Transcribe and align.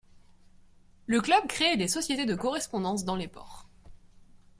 Le 1.05 1.21
club 1.21 1.45
crée 1.45 1.77
des 1.77 1.87
sociétés 1.87 2.25
de 2.25 2.33
correspondance 2.33 3.05
dans 3.05 3.15
les 3.15 3.27
ports. 3.27 3.67